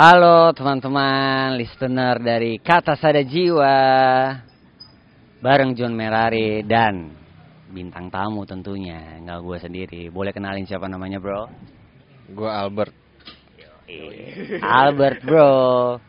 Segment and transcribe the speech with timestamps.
[0.00, 3.76] Halo teman-teman listener dari Kata Sada Jiwa.
[5.44, 7.12] Bareng John Merari dan
[7.68, 9.20] bintang tamu tentunya.
[9.20, 10.02] Nggak gue sendiri.
[10.08, 11.52] Boleh kenalin siapa namanya bro?
[12.32, 12.96] Gue Albert.
[14.64, 15.52] Albert bro.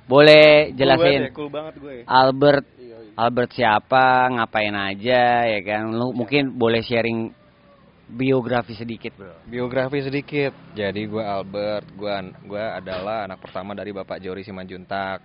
[0.07, 1.27] Boleh jelasin.
[1.35, 2.07] Cool banget gue.
[2.07, 2.63] Albert
[3.19, 5.91] Albert siapa, ngapain aja ya kan?
[5.91, 7.35] Lu mungkin boleh sharing
[8.11, 10.51] biografi sedikit bro Biografi sedikit.
[10.75, 11.87] Jadi gue Albert.
[11.95, 12.11] Gue
[12.45, 15.23] gua adalah anak pertama dari Bapak Jori Simanjuntak.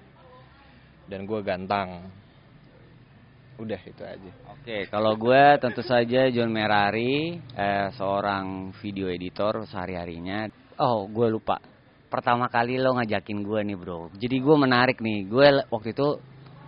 [1.10, 2.06] Dan gue gantang.
[3.56, 4.32] Udah itu aja.
[4.52, 10.50] Oke, kalau gue tentu saja John Merari, eh, seorang video editor sehari-harinya.
[10.76, 11.56] Oh, gue lupa.
[12.06, 14.12] Pertama kali lo ngajakin gue nih bro.
[14.12, 15.18] Jadi gue menarik nih.
[15.26, 16.08] Gue waktu itu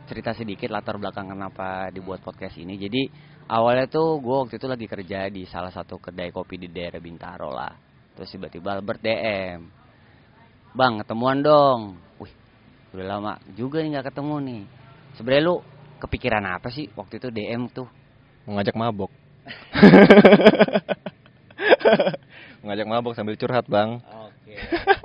[0.08, 2.80] cerita sedikit latar belakang kenapa dibuat podcast ini.
[2.80, 3.02] Jadi
[3.48, 7.50] awalnya tuh gue waktu itu lagi kerja di salah satu kedai kopi di daerah Bintaro
[7.50, 7.72] lah.
[8.14, 9.60] Terus tiba-tiba Albert DM.
[10.76, 11.96] Bang, ketemuan dong.
[12.20, 12.32] Wih,
[12.92, 14.62] udah lama juga nih nggak ketemu nih.
[15.16, 15.56] Sebenarnya lu
[15.98, 17.88] kepikiran apa sih waktu itu DM tuh?
[18.46, 19.10] Mau ngajak mabok.
[22.62, 24.02] Mau ngajak mabok sambil curhat bang.
[24.02, 24.54] Oke.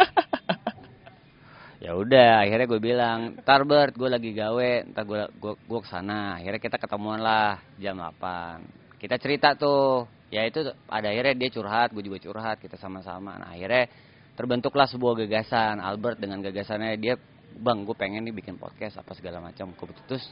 [1.83, 5.89] ya udah, akhirnya gue bilang, "Ntar Bert, gue lagi gawe, ntar gue gue gue ke
[5.91, 8.63] sana." Akhirnya kita ketemuan lah jam 8.
[8.95, 13.35] Kita cerita tuh, ya itu pada akhirnya dia curhat, gue juga curhat, kita sama-sama.
[13.35, 13.91] Nah akhirnya
[14.39, 15.83] terbentuklah sebuah gagasan.
[15.83, 17.19] Albert dengan gagasannya dia,
[17.59, 19.75] bang, gue pengen nih bikin podcast apa segala macam.
[20.07, 20.23] Terus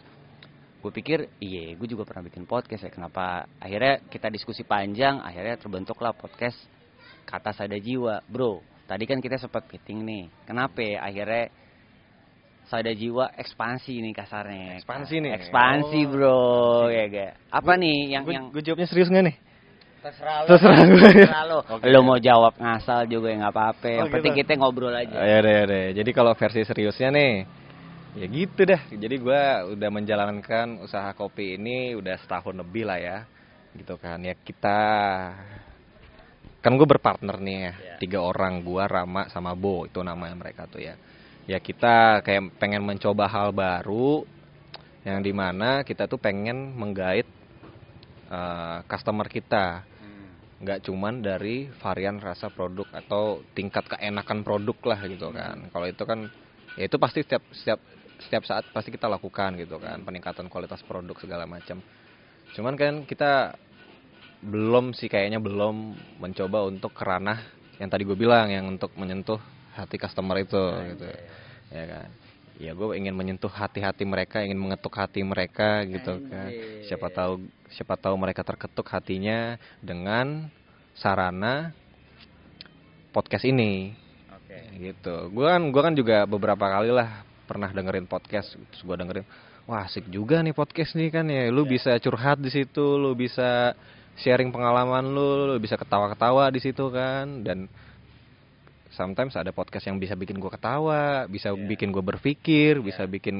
[0.81, 5.61] gue pikir iya gue juga pernah bikin podcast ya kenapa akhirnya kita diskusi panjang akhirnya
[5.61, 6.57] terbentuklah podcast
[7.29, 11.47] kata sada jiwa bro tadi kan kita sempat meeting nih kenapa ya akhirnya
[12.67, 15.31] sada jiwa ekspansi nih kasarnya Ekspansi nih.
[15.39, 16.39] ekspansi Oh, bro
[16.91, 19.35] ya gak apa nih yang Gue yang gue jawabnya serius nggak nih?
[20.01, 21.09] terserah lo Terserah gue.
[21.13, 21.85] terserah lo Oke.
[21.87, 24.39] lo mau jawab ngasal juga ya nggak apa-apa yang Oh, penting gitu.
[24.43, 25.85] kita ngobrol aja Oh, ya deh, ya deh.
[25.99, 27.33] Jadi kalau versi seriusnya nih,
[28.17, 28.81] ya gitu dah.
[28.89, 33.17] Jadi gua udah menjalankan usaha kopi ini udah setahun lebih lah ya,
[33.77, 34.17] gitu kan.
[34.25, 34.79] Ya kita
[36.61, 37.95] kan gue berpartner nih ya, Ya.
[37.97, 40.93] tiga orang gua Rama sama Bo itu namanya mereka tuh ya.
[41.49, 44.23] Ya kita kayak pengen mencoba hal baru
[45.01, 47.25] yang di mana kita tuh pengen menggait
[48.31, 50.29] eh, customer kita Hmm.
[50.61, 56.03] nggak cuman dari varian rasa produk atau tingkat keenakan produk lah gitu kan kalau itu
[56.05, 56.29] kan
[56.77, 57.79] ya itu pasti setiap setiap
[58.21, 61.81] setiap saat pasti kita lakukan gitu kan peningkatan kualitas produk segala macam
[62.53, 63.57] cuman kan kita
[64.41, 65.95] belum sih kayaknya belum.
[66.17, 67.41] Mencoba untuk kerana
[67.81, 69.41] yang tadi gue bilang yang untuk menyentuh
[69.73, 70.61] hati customer itu
[70.93, 71.07] gitu.
[71.73, 72.07] ya kan?
[72.61, 76.53] Ya gue ingin menyentuh hati-hati mereka ingin mengetuk hati mereka gitu kan.
[76.53, 76.85] Anjir.
[76.85, 77.41] siapa tahu
[77.73, 80.45] siapa tahu mereka terketuk hatinya dengan
[80.93, 81.73] sarana
[83.09, 83.97] podcast ini.
[84.29, 84.77] Oke.
[84.77, 85.15] Gitu.
[85.33, 89.25] Gue kan gua kan juga beberapa kali lah pernah dengerin podcast terus gue dengerin
[89.65, 91.49] wah asik juga nih podcast nih kan ya.
[91.49, 93.73] Lu bisa curhat di situ lu bisa
[94.21, 97.65] sharing pengalaman lu lu bisa ketawa-ketawa di situ kan dan
[98.93, 101.65] sometimes ada podcast yang bisa bikin gue ketawa bisa Iya.
[101.65, 103.35] bikin gue berpikir bisa bikin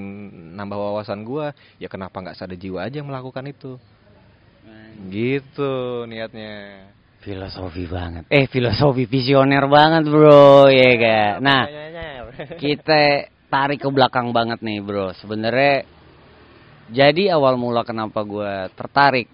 [0.57, 3.77] nambah wawasan gue ya kenapa nggak sadar jiwa aja yang melakukan itu
[5.09, 6.87] gitu niatnya
[7.21, 8.25] Filosofi banget.
[8.33, 10.73] Eh, filosofi visioner banget, Bro.
[10.73, 11.21] Ya ga?
[11.37, 11.63] Nah,
[12.61, 15.13] kita tarik ke belakang banget nih, Bro.
[15.21, 15.85] Sebenarnya
[16.89, 19.29] jadi awal mula kenapa gue tertarik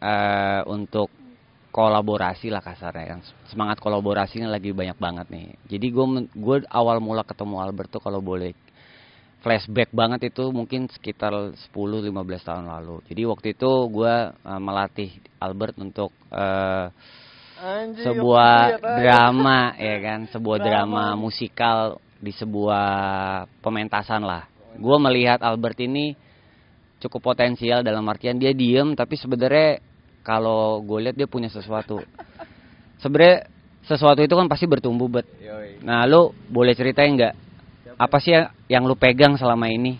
[0.00, 1.08] eh, untuk
[1.76, 3.16] kolaborasi lah kasarnya.
[3.16, 5.46] Yang semangat kolaborasinya lagi banyak banget nih.
[5.68, 8.56] Jadi gue gue awal mula ketemu Albert tuh kalau boleh
[9.44, 12.10] flashback banget itu mungkin sekitar 10-15
[12.48, 13.04] tahun lalu.
[13.06, 14.14] Jadi waktu itu gue
[14.58, 16.88] melatih Albert untuk eh,
[18.00, 22.88] sebuah drama ya kan, sebuah drama musikal di sebuah
[23.60, 24.48] pementasan lah.
[24.80, 26.16] Gue melihat Albert ini
[27.00, 29.84] cukup potensial dalam artian dia diem tapi sebenarnya
[30.26, 32.02] kalau gue lihat dia punya sesuatu.
[32.98, 33.46] Sebenarnya
[33.86, 35.30] sesuatu itu kan pasti bertumbuh bet.
[35.86, 37.34] Nah, lu boleh ceritain nggak
[37.94, 39.96] apa sih yang, yang lu pegang selama ini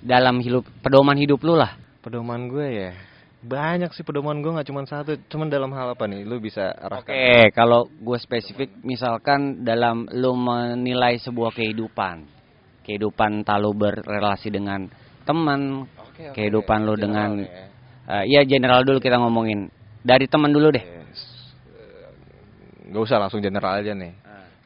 [0.00, 1.76] dalam hidup pedoman hidup lu lah?
[2.06, 2.92] pedoman gue ya
[3.42, 7.10] banyak sih pedoman gue nggak cuma satu cuman dalam hal apa nih lu bisa arahkan
[7.10, 12.26] Oke, kalau gue spesifik misalkan dalam lu menilai sebuah kehidupan,
[12.86, 14.86] kehidupan tak lu berrelasi dengan
[15.26, 16.34] teman, Oke, oke.
[16.38, 17.70] kehidupan lu dengan, ya.
[18.06, 19.70] Eh, ya general dulu kita ngomongin.
[20.06, 20.84] Dari teman dulu deh.
[20.84, 21.20] Yes.
[21.74, 24.14] Eh, nggak usah langsung general aja nih.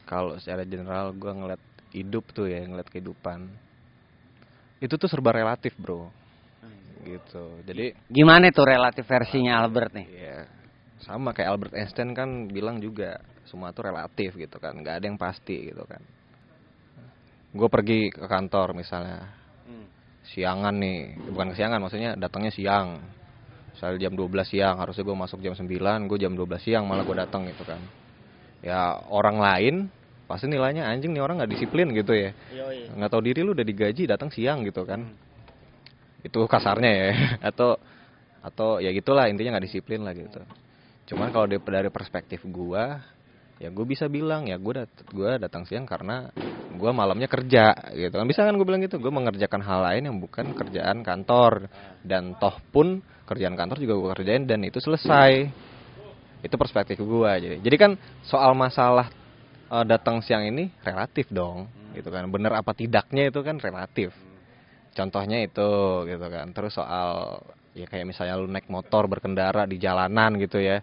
[0.04, 1.62] Kalau secara general gue ngeliat
[1.94, 3.46] hidup tuh ya ngeliat kehidupan.
[4.82, 6.10] Itu tuh serba relatif bro.
[7.00, 7.64] Gitu.
[7.64, 10.06] Jadi Gimana tuh relatif versinya Albert nih?
[10.10, 10.38] ya
[11.00, 14.76] sama kayak Albert Einstein kan bilang juga semua tuh relatif gitu kan.
[14.76, 16.02] Nggak ada yang pasti gitu kan.
[17.50, 19.30] Gue pergi ke kantor misalnya.
[19.64, 19.86] Hmm.
[20.26, 21.16] siangan nih.
[21.32, 23.00] Bukan kesiangan maksudnya datangnya siang
[23.80, 25.64] misalnya jam 12 siang harusnya gue masuk jam 9
[26.04, 27.80] gue jam 12 siang malah gue datang gitu kan.
[28.60, 29.88] Ya orang lain
[30.28, 32.36] pasti nilainya anjing nih orang nggak disiplin gitu ya.
[32.92, 35.00] Nggak tahu diri lu udah digaji datang siang gitu kan.
[35.00, 36.28] Hmm.
[36.28, 37.08] itu kasarnya ya.
[37.48, 37.80] Atau
[38.44, 40.44] atau ya gitulah intinya nggak disiplin lah gitu.
[41.08, 43.00] Cuman kalau dari perspektif gua
[43.56, 46.28] ya gue bisa bilang ya gue dat gua datang siang karena
[46.80, 48.24] gue malamnya kerja gitu kan.
[48.24, 48.96] Bisa kan gue bilang gitu?
[48.96, 51.68] Gue mengerjakan hal lain yang bukan kerjaan kantor.
[52.00, 55.46] Dan toh pun kerjaan kantor juga gue kerjain dan itu selesai.
[56.40, 57.56] Itu perspektif gue jadi.
[57.60, 57.92] Jadi kan
[58.24, 59.12] soal masalah
[59.68, 62.00] uh, datang siang ini relatif dong hmm.
[62.00, 62.24] gitu kan.
[62.32, 64.16] Bener apa tidaknya itu kan relatif.
[64.96, 65.70] Contohnya itu
[66.08, 66.50] gitu kan.
[66.56, 67.38] Terus soal
[67.76, 70.80] ya kayak misalnya lu naik motor berkendara di jalanan gitu ya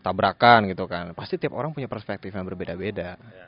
[0.00, 1.12] tabrakan gitu kan.
[1.12, 3.16] Pasti tiap orang punya perspektif yang berbeda-beda.
[3.16, 3.46] Ya.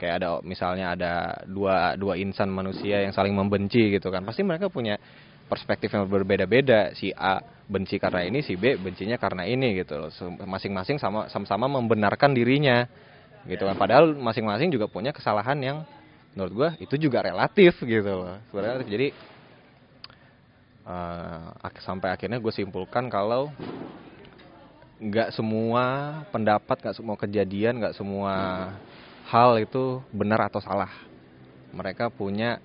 [0.00, 1.12] Kayak ada misalnya ada
[1.44, 4.24] dua dua insan manusia yang saling membenci gitu kan.
[4.24, 4.96] Pasti mereka punya
[5.44, 6.96] perspektif yang berbeda-beda.
[6.96, 10.10] Si A benci karena ini si B bencinya karena ini gitu loh.
[10.48, 12.88] Masing-masing sama sama-sama membenarkan dirinya
[13.44, 13.76] gitu kan.
[13.76, 15.84] Padahal masing-masing juga punya kesalahan yang
[16.32, 18.40] menurut gue itu juga relatif gitu loh.
[18.56, 18.88] Relatif.
[18.88, 19.08] Jadi
[20.88, 21.52] uh,
[21.84, 23.52] sampai akhirnya gue simpulkan kalau
[25.00, 25.84] nggak semua
[26.28, 28.34] pendapat nggak semua kejadian nggak semua
[29.30, 30.90] hal itu benar atau salah.
[31.70, 32.58] Mereka punya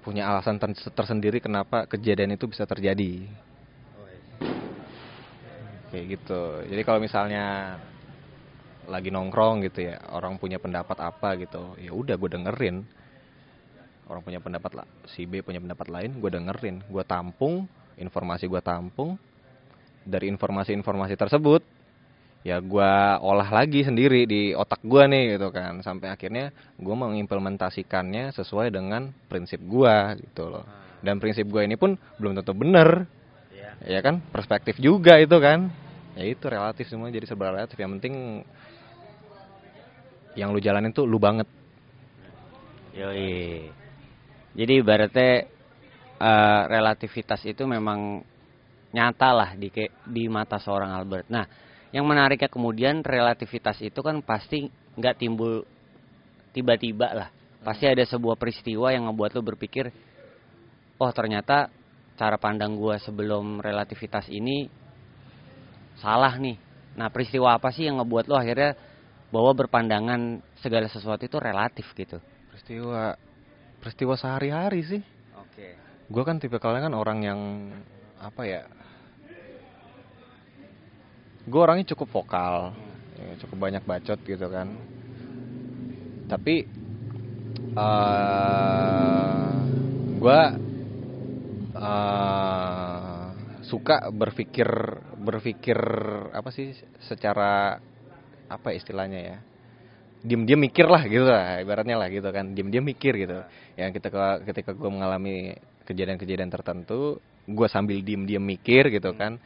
[0.00, 0.56] punya alasan
[0.96, 3.28] tersendiri kenapa kejadian itu bisa terjadi.
[5.92, 6.42] Kayak gitu.
[6.72, 7.76] Jadi kalau misalnya
[8.88, 12.76] lagi nongkrong gitu ya orang punya pendapat apa gitu ya udah gue dengerin.
[14.08, 16.80] Orang punya pendapat lah si B punya pendapat lain gue dengerin.
[16.88, 17.68] Gue tampung
[18.00, 19.20] informasi gue tampung.
[20.00, 21.60] Dari informasi-informasi tersebut
[22.40, 25.80] ya gue olah lagi sendiri di otak gue nih gitu kan.
[25.84, 29.94] Sampai akhirnya gue mengimplementasikannya sesuai dengan prinsip gue
[30.28, 30.64] gitu loh.
[30.64, 30.78] Hmm.
[31.00, 33.08] dan prinsip gue ini pun belum tentu benar
[33.52, 33.72] ya.
[33.88, 34.20] ya kan?
[34.20, 35.72] Perspektif juga itu kan.
[36.18, 37.78] Ya itu relatif semua jadi serba relatif.
[37.80, 38.14] Yang penting
[40.36, 41.48] yang lu jalanin tuh lu banget.
[42.94, 43.70] Yoi.
[44.50, 45.46] Jadi ibaratnya
[46.18, 48.20] uh, relativitas itu memang
[48.90, 49.70] nyata lah di
[50.04, 51.30] di mata seorang Albert.
[51.30, 51.46] Nah,
[51.90, 55.66] yang menariknya kemudian relativitas itu kan pasti nggak timbul
[56.54, 57.28] tiba-tiba lah.
[57.60, 59.92] Pasti ada sebuah peristiwa yang ngebuat lo berpikir,
[60.96, 61.68] oh ternyata
[62.16, 64.70] cara pandang gue sebelum relativitas ini
[66.00, 66.56] salah nih.
[66.96, 68.72] Nah peristiwa apa sih yang ngebuat lo akhirnya
[69.30, 72.18] bahwa berpandangan segala sesuatu itu relatif gitu?
[72.50, 73.14] Peristiwa
[73.82, 75.02] peristiwa sehari-hari sih.
[75.36, 75.52] Oke.
[75.52, 75.72] Okay.
[76.10, 77.40] Gue kan tipe kalian kan orang yang
[78.20, 78.62] apa ya
[81.46, 82.74] gue orangnya cukup vokal.
[83.20, 84.68] Ya, cukup banyak bacot gitu kan.
[86.28, 86.64] Tapi
[87.76, 89.56] uh, eh,
[90.20, 90.40] gue
[91.76, 93.24] uh,
[93.66, 94.68] suka berpikir
[95.20, 95.78] berpikir
[96.32, 96.72] apa sih
[97.04, 97.78] secara
[98.50, 99.38] apa istilahnya ya
[100.20, 103.40] diem-diem mikir lah gitu lah ibaratnya lah gitu kan diem-diem mikir gitu.
[103.76, 105.56] Yang ketika ketika gue mengalami
[105.88, 107.18] kejadian-kejadian tertentu
[107.48, 109.40] gue sambil diem-diem mikir gitu kan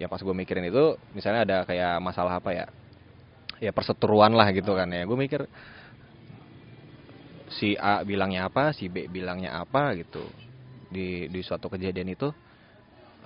[0.00, 2.66] ya pas gue mikirin itu misalnya ada kayak masalah apa ya?
[3.60, 5.04] Ya perseteruan lah gitu kan ya.
[5.04, 5.44] Gue mikir
[7.52, 10.24] si A bilangnya apa si B bilangnya apa gitu.
[10.88, 12.32] Di di suatu kejadian itu uh,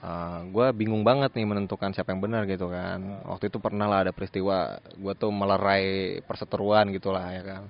[0.03, 3.23] eh, gue bingung banget nih menentukan siapa yang benar gitu kan.
[3.23, 7.63] Waktu itu pernah lah ada peristiwa gue tuh melerai perseteruan gitulah ya kan.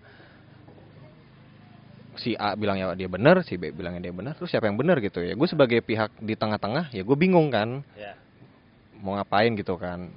[2.16, 5.20] Si A bilangnya dia benar si B bilangnya dia benar terus siapa yang benar gitu
[5.20, 5.36] ya.
[5.36, 7.84] Gue sebagai pihak di tengah-tengah ya gue bingung kan.
[8.00, 8.23] Yeah
[9.04, 10.08] mau ngapain gitu kan.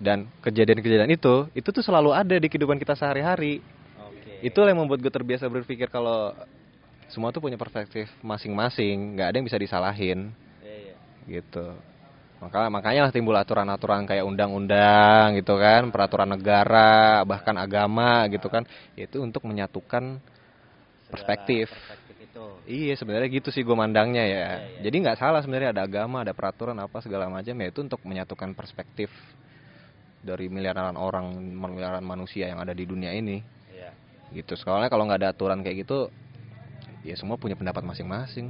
[0.00, 3.60] Dan kejadian-kejadian itu itu tuh selalu ada di kehidupan kita sehari-hari.
[4.22, 4.50] Okay.
[4.50, 6.34] itu yang membuat gue terbiasa berpikir kalau
[7.06, 10.32] semua tuh punya perspektif masing-masing nggak ada yang bisa disalahin.
[10.64, 11.38] Yeah, yeah.
[11.38, 11.76] gitu.
[12.42, 18.66] Makanya makanya lah timbul aturan-aturan kayak undang-undang gitu kan peraturan negara bahkan agama gitu kan.
[18.98, 20.18] Itu untuk menyatukan
[21.06, 22.46] perspektif, perspektif gitu.
[22.64, 24.32] Iya sebenarnya gitu sih gue mandangnya ya.
[24.32, 24.80] Iya, iya.
[24.88, 28.56] Jadi nggak salah sebenarnya ada agama, ada peraturan apa segala macam ya itu untuk menyatukan
[28.56, 29.12] perspektif
[30.24, 33.44] dari miliaran orang, miliaran manusia yang ada di dunia ini.
[33.68, 33.92] Iya.
[34.32, 34.56] Gitu.
[34.56, 36.08] Soalnya kalau nggak ada aturan kayak gitu,
[37.04, 38.48] ya semua punya pendapat masing-masing.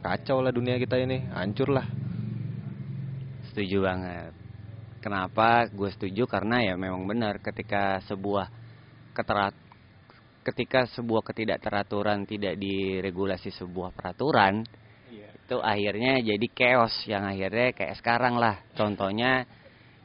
[0.00, 1.86] Kacau lah dunia kita ini, hancur lah.
[3.52, 4.32] Setuju banget.
[5.00, 6.24] Kenapa gue setuju?
[6.24, 8.48] Karena ya memang benar ketika sebuah
[9.12, 9.52] keterat
[10.40, 14.64] ketika sebuah ketidakteraturan tidak diregulasi sebuah peraturan
[15.12, 15.28] iya.
[15.36, 18.60] itu akhirnya jadi chaos yang akhirnya kayak sekarang lah.
[18.72, 19.44] Contohnya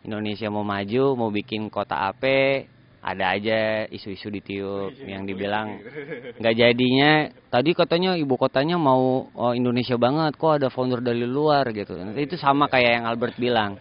[0.04, 2.24] Indonesia mau maju mau bikin kota AP
[3.06, 5.78] ada aja isu-isu di tiup yang dibilang.
[6.42, 11.70] Nggak jadinya tadi katanya ibu kotanya mau oh, Indonesia banget kok ada founder dari luar
[11.70, 11.94] gitu.
[12.18, 13.78] Itu sama kayak yang Albert bilang.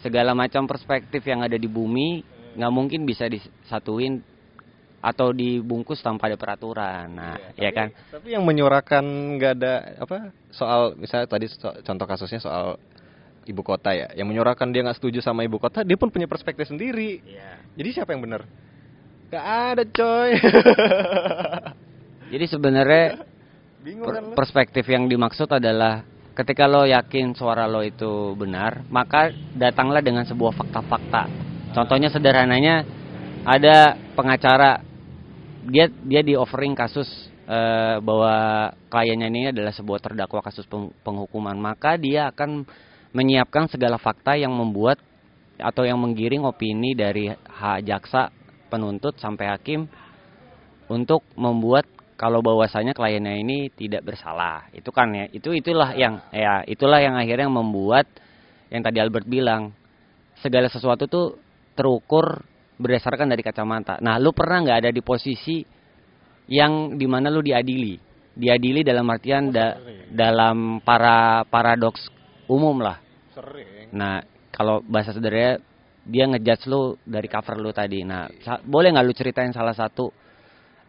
[0.00, 2.22] Segala macam perspektif yang ada di bumi
[2.54, 4.22] nggak mungkin bisa disatuin
[5.00, 7.08] atau dibungkus tanpa ada peraturan.
[7.08, 7.88] Nah iya, ya kan?
[8.12, 9.04] tapi yang menyuarakan
[9.40, 12.76] nggak ada apa soal misalnya tadi so, contoh kasusnya soal
[13.48, 16.68] ibu kota ya yang menyuarakan dia nggak setuju sama ibu kota dia pun punya perspektif
[16.68, 17.24] sendiri.
[17.24, 17.64] Yeah.
[17.80, 18.44] jadi siapa yang benar?
[19.30, 20.30] Gak ada coy.
[22.34, 23.06] Jadi sebenarnya
[24.06, 26.02] per kan perspektif yang dimaksud adalah
[26.34, 31.30] ketika lo yakin suara lo itu benar maka datanglah dengan sebuah fakta-fakta.
[31.70, 32.82] Contohnya sederhananya
[33.46, 34.82] ada pengacara
[35.68, 37.08] dia dia di offering kasus
[37.44, 40.64] uh, bahwa kliennya ini adalah sebuah terdakwa kasus
[41.04, 41.56] penghukuman.
[41.58, 42.64] Maka dia akan
[43.10, 45.02] menyiapkan segala fakta yang membuat
[45.60, 48.32] atau yang menggiring opini dari hak jaksa
[48.72, 49.84] penuntut sampai hakim
[50.88, 51.84] untuk membuat
[52.16, 54.68] kalau bahwasanya kliennya ini tidak bersalah.
[54.72, 58.08] Itu kan ya itu itulah yang ya itulah yang akhirnya membuat
[58.68, 59.72] yang tadi Albert bilang
[60.40, 61.26] segala sesuatu tuh
[61.74, 62.44] terukur
[62.80, 65.60] berdasarkan dari kacamata nah lu pernah nggak ada di posisi
[66.50, 69.76] yang di mana lu diadili diadili dalam artian da,
[70.08, 72.08] dalam para paradoks
[72.50, 72.98] umum lah.
[73.36, 73.92] Sering.
[73.94, 75.62] Nah, kalau bahasa sederhana
[76.00, 78.02] dia ngejudge lu dari cover lu tadi.
[78.02, 78.26] Nah,
[78.64, 80.10] boleh nggak lu ceritain salah satu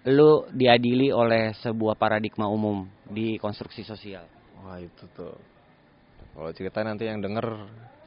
[0.10, 4.26] lu diadili oleh sebuah paradigma umum di konstruksi sosial?
[4.64, 5.38] Wah, itu tuh.
[6.32, 7.46] Kalau cerita nanti yang denger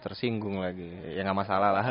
[0.04, 1.16] tersinggung lagi.
[1.16, 1.86] Ya nggak masalah lah.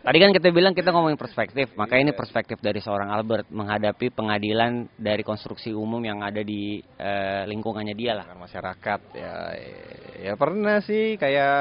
[0.00, 4.88] Tadi kan kita bilang kita ngomongin perspektif maka ini perspektif dari seorang Albert menghadapi pengadilan
[4.96, 8.32] dari konstruksi umum yang ada di uh, lingkungannya dia lah.
[8.32, 9.34] Masyarakat ya
[10.24, 11.60] ya pernah sih kayak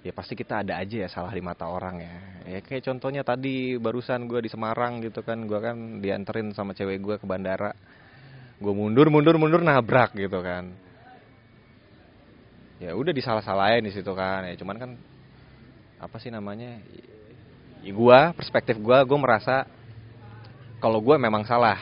[0.00, 2.14] ya pasti kita ada aja ya salah di mata orang ya.
[2.48, 7.04] Ya kayak contohnya tadi barusan gue di Semarang gitu kan gue kan dianterin sama cewek
[7.04, 7.76] gue ke bandara.
[8.56, 10.87] Gue mundur mundur mundur nabrak gitu kan
[12.78, 14.46] ya udah disalah-salahin di situ kan.
[14.46, 14.90] Ya cuman kan
[15.98, 16.78] apa sih namanya
[17.82, 19.66] ya gua perspektif gua gua merasa
[20.78, 21.78] kalau gua memang salah.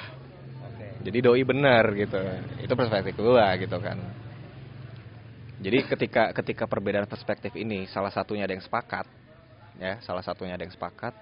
[0.76, 1.08] Okay.
[1.08, 2.20] jadi doi bener gitu.
[2.64, 4.00] Itu perspektif gua gitu kan.
[5.56, 9.08] Jadi ketika ketika perbedaan perspektif ini salah satunya ada yang sepakat
[9.76, 11.12] ya salah satunya ada yang sepakat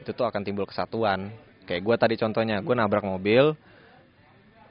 [0.00, 1.32] itu tuh akan timbul kesatuan.
[1.64, 3.56] Kayak gua tadi contohnya gua nabrak mobil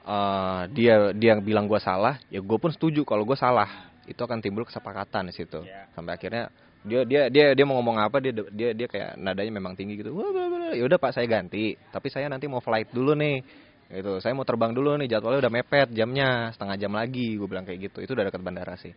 [0.05, 4.43] uh, dia dia bilang gua salah ya gue pun setuju kalau gue salah itu akan
[4.43, 5.63] timbul kesepakatan di situ.
[5.63, 5.87] Yeah.
[5.95, 6.51] sampai akhirnya
[6.83, 10.11] dia dia dia dia mau ngomong apa dia dia dia kayak nadanya memang tinggi gitu.
[10.75, 11.79] Ya udah pak saya ganti.
[11.79, 13.39] Tapi saya nanti mau flight dulu nih.
[13.87, 14.19] Gitu.
[14.19, 15.07] Saya mau terbang dulu nih.
[15.07, 16.51] Jadwalnya udah mepet jamnya.
[16.51, 18.03] Setengah jam lagi gue bilang kayak gitu.
[18.03, 18.91] Itu udah dekat bandara sih.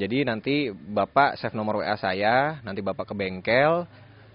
[0.00, 3.84] Jadi nanti bapak save nomor wa saya nanti bapak ke bengkel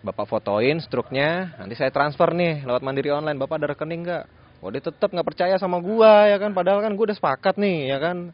[0.03, 3.39] bapak fotoin struknya nanti saya transfer nih lewat mandiri online.
[3.41, 4.23] Bapak ada rekening nggak?
[4.61, 6.53] Oh dia tetap nggak percaya sama gua ya kan?
[6.53, 8.29] Padahal kan gue udah sepakat nih ya kan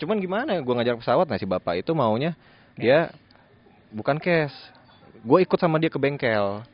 [0.00, 2.32] cuman gimana gue ngajar pesawat nah si bapak itu maunya
[2.80, 3.12] dia
[3.90, 4.54] bukan cash.
[5.20, 6.64] Gue ikut sama dia ke bengkel.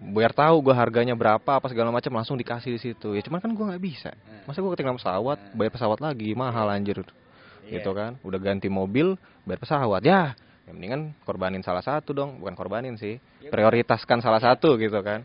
[0.00, 3.16] Biar tahu gue harganya berapa apa segala macam langsung dikasih di situ.
[3.16, 4.10] Ya cuman kan gue nggak bisa.
[4.44, 6.32] Masa gue ketinggalan pesawat bayar pesawat lagi?
[6.36, 7.00] Mahal anjir.
[7.00, 7.80] Iya.
[7.80, 8.16] gitu kan?
[8.24, 10.04] Udah ganti mobil bayar pesawat.
[10.04, 10.34] Ya
[10.68, 12.40] yang mendingan korbanin salah satu dong.
[12.40, 13.20] Bukan korbanin sih.
[13.40, 15.24] Iya, prioritaskan salah satu gitu kan.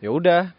[0.00, 0.52] Ya udah.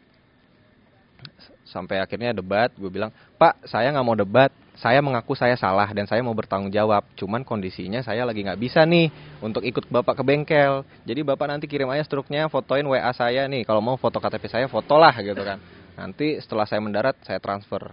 [1.69, 6.07] Sampai akhirnya debat gue bilang pak saya nggak mau debat saya mengaku saya salah dan
[6.07, 7.03] saya mau bertanggung jawab.
[7.19, 9.11] Cuman kondisinya saya lagi nggak bisa nih
[9.43, 10.87] untuk ikut bapak ke bengkel.
[11.03, 13.67] Jadi bapak nanti kirim aja struknya, fotoin WA saya nih.
[13.67, 15.59] Kalau mau foto KTP saya, fotolah gitu kan.
[15.99, 17.91] Nanti setelah saya mendarat, saya transfer.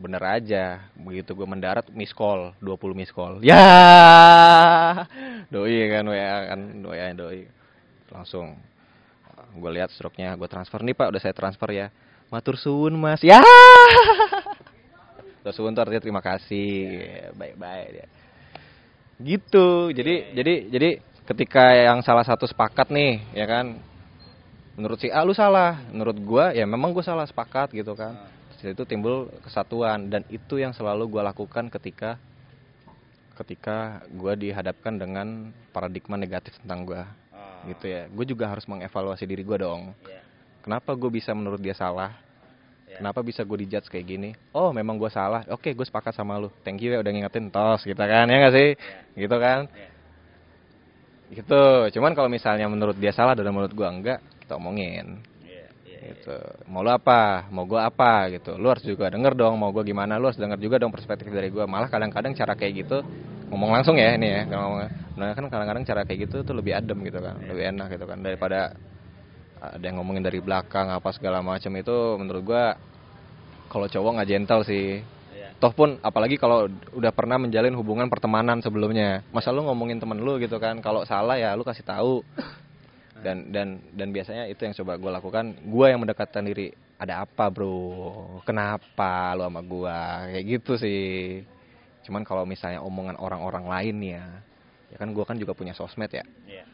[0.00, 3.44] Bener aja, begitu gue mendarat miss call, 20 miss call.
[3.44, 3.60] Ya,
[5.52, 7.40] doi kan WA kan, doi doi.
[8.08, 8.56] Langsung
[9.52, 11.92] gue lihat struknya, gue transfer nih pak, udah saya transfer ya.
[12.32, 13.44] Matur suwun mas, ya.
[15.40, 16.70] Terus untuk artinya terima kasih,
[17.32, 18.06] baik-baik ya.
[19.20, 19.68] Gitu.
[19.96, 20.34] Jadi yeah.
[20.36, 20.90] jadi jadi
[21.28, 23.80] ketika yang salah satu sepakat nih, ya kan.
[24.78, 28.16] Menurut si A lu salah, menurut gua ya memang gua salah sepakat gitu kan.
[28.56, 32.16] Terus itu timbul kesatuan dan itu yang selalu gua lakukan ketika
[33.36, 37.02] ketika gua dihadapkan dengan paradigma negatif tentang gua.
[37.32, 37.68] Oh.
[37.68, 38.08] Gitu ya.
[38.08, 39.92] Gue juga harus mengevaluasi diri gua dong.
[40.04, 40.20] Yeah.
[40.60, 42.12] Kenapa gue bisa menurut dia salah?
[42.90, 42.98] Yeah.
[42.98, 44.30] Kenapa bisa gue dijudge kayak gini?
[44.50, 45.46] Oh, memang gue salah.
[45.46, 46.50] Oke, gue sepakat sama lu.
[46.66, 48.26] Thank you ya udah ngingetin tos gitu kan.
[48.26, 48.74] Ya gak sih?
[48.74, 49.20] Yeah.
[49.22, 49.60] Gitu kan?
[49.70, 49.90] Yeah.
[51.38, 51.62] Gitu.
[51.94, 55.22] Cuman kalau misalnya menurut dia salah dan menurut gue enggak, kita omongin.
[55.46, 56.34] Yeah, yeah, gitu.
[56.66, 57.46] Mau lu apa?
[57.54, 58.58] Mau gue apa gitu.
[58.58, 60.18] Lu harus juga denger dong mau gue gimana.
[60.18, 61.62] Lu harus denger juga dong perspektif dari gue.
[61.62, 63.06] Malah kadang-kadang cara kayak gitu
[63.50, 64.86] ngomong langsung ya ini ya ngomong
[65.18, 68.22] nah kan kadang-kadang cara kayak gitu tuh lebih adem gitu kan lebih enak gitu kan
[68.22, 68.72] daripada
[69.60, 72.64] ada yang ngomongin dari belakang apa segala macam itu menurut gua
[73.68, 75.04] kalau cowok nggak gentle sih.
[75.60, 79.20] Toh pun apalagi kalau udah pernah menjalin hubungan pertemanan sebelumnya.
[79.28, 82.24] Masa lu ngomongin temen lu gitu kan kalau salah ya lu kasih tahu.
[83.20, 85.44] Dan dan dan biasanya itu yang coba gue lakukan.
[85.68, 88.40] Gue yang mendekatkan diri ada apa bro?
[88.48, 89.98] Kenapa lu sama gue
[90.32, 91.44] kayak gitu sih.
[92.08, 94.24] Cuman kalau misalnya omongan orang-orang lain ya
[94.88, 96.24] ya kan gue kan juga punya sosmed ya.
[96.48, 96.64] Iya.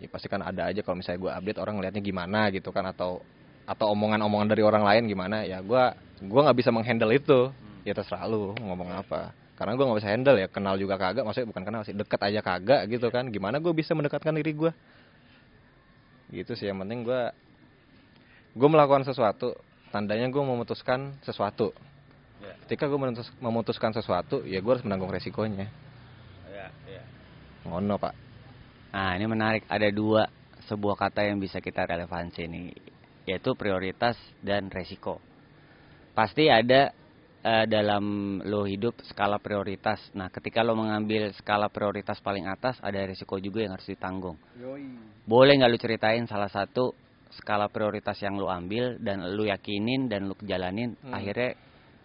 [0.00, 3.20] Ya pasti kan ada aja kalau misalnya gue update orang ngelihatnya gimana gitu kan atau
[3.68, 5.84] atau omongan-omongan dari orang lain gimana ya gue
[6.24, 7.52] gue nggak bisa menghandle itu.
[7.80, 9.32] Ya terserah lu ngomong apa.
[9.56, 12.40] Karena gue nggak bisa handle ya kenal juga kagak maksudnya bukan kenal sih deket aja
[12.40, 13.28] kagak gitu kan.
[13.28, 14.72] Gimana gue bisa mendekatkan diri gue
[16.30, 17.22] gitu sih yang penting gue
[18.54, 19.58] gue melakukan sesuatu
[19.90, 21.76] tandanya gue memutuskan sesuatu.
[22.40, 22.56] Ya.
[22.64, 25.68] ketika gue memutus- memutuskan sesuatu ya gue harus menanggung resikonya.
[26.48, 27.02] Ya, ya.
[27.68, 28.29] ngono pak
[28.90, 29.62] Nah, ini menarik.
[29.70, 30.26] Ada dua
[30.66, 32.66] sebuah kata yang bisa kita relevansi nih,
[33.26, 35.22] yaitu prioritas dan resiko.
[36.14, 36.90] Pasti ada
[37.40, 40.02] eh, dalam lo hidup skala prioritas.
[40.12, 44.36] Nah, ketika lo mengambil skala prioritas paling atas, ada resiko juga yang harus ditanggung.
[45.24, 46.90] Boleh nggak lo ceritain salah satu
[47.30, 51.14] skala prioritas yang lo ambil dan lo yakinin dan lo jalanin, Hmm.
[51.14, 51.54] akhirnya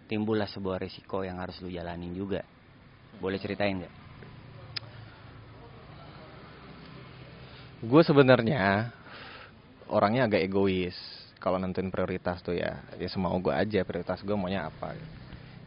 [0.06, 2.46] timbullah sebuah resiko yang harus lo jalanin juga.
[3.18, 4.05] Boleh ceritain nggak?
[7.84, 8.94] Gue sebenarnya
[9.92, 10.96] orangnya agak egois
[11.46, 12.82] kalau nentuin prioritas tuh ya.
[12.98, 14.96] Ya semau gue aja prioritas gue maunya apa.